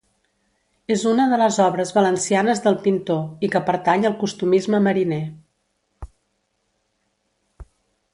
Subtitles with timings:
[0.93, 5.23] És una de les obres valencianes del pintor, i que pertany al costumisme mariner.